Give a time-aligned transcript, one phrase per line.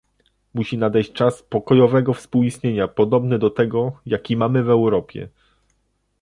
[0.53, 5.27] Musi nadejść czas pokojowego współistnienia podobny do tego, jaki mamy w Europie